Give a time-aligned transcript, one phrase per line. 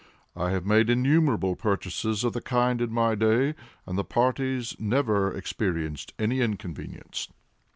[0.35, 3.53] I have made innumerable purchases of the kind in my day,
[3.85, 7.27] and the parties never experienced any inconvenience.